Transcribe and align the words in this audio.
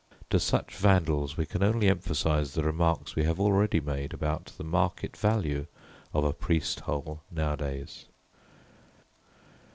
To 0.31 0.39
such 0.39 0.75
vandals 0.75 1.37
we 1.37 1.45
can 1.45 1.61
only 1.61 1.87
emphasise 1.87 2.55
the 2.55 2.63
remarks 2.63 3.15
we 3.15 3.21
have 3.25 3.39
already 3.39 3.79
made 3.79 4.15
about 4.15 4.45
the 4.57 4.63
market 4.63 5.15
value 5.15 5.67
of 6.11 6.23
a 6.23 6.33
"priest 6.33 6.79
hole" 6.79 7.21
nowadays. 7.29 8.05